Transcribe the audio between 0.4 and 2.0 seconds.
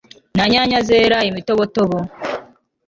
nyanya zera imitobotobo